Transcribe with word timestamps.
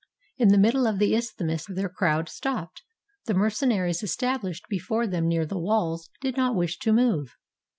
In 0.39 0.47
the 0.47 0.57
middle 0.57 0.87
of 0.87 0.97
the 0.97 1.13
isthmus 1.15 1.65
their 1.67 1.87
crowd 1.87 2.27
stopped; 2.27 2.81
the 3.27 3.35
mercenaries 3.35 4.01
estabHshed 4.01 4.63
before 4.67 5.05
them 5.05 5.27
near 5.27 5.45
the 5.45 5.59
walls 5.59 6.09
did 6.21 6.35
not 6.35 6.55
wish 6.55 6.79
to 6.79 6.91
move. 6.91 7.35